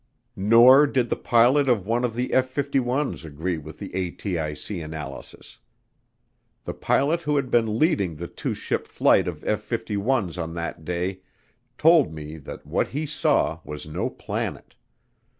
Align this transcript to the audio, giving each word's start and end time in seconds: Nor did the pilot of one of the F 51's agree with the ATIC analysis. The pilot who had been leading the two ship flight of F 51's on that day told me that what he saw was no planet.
Nor 0.35 0.87
did 0.87 1.09
the 1.09 1.15
pilot 1.15 1.69
of 1.69 1.85
one 1.85 2.03
of 2.03 2.15
the 2.15 2.33
F 2.33 2.51
51's 2.51 3.23
agree 3.23 3.59
with 3.59 3.77
the 3.77 3.89
ATIC 3.89 4.83
analysis. 4.83 5.59
The 6.63 6.73
pilot 6.73 7.21
who 7.21 7.35
had 7.35 7.51
been 7.51 7.77
leading 7.77 8.15
the 8.15 8.27
two 8.27 8.55
ship 8.55 8.87
flight 8.87 9.27
of 9.27 9.43
F 9.45 9.69
51's 9.69 10.39
on 10.39 10.53
that 10.53 10.83
day 10.83 11.19
told 11.77 12.15
me 12.15 12.37
that 12.37 12.65
what 12.65 12.87
he 12.87 13.05
saw 13.05 13.59
was 13.63 13.85
no 13.85 14.09
planet. 14.09 14.73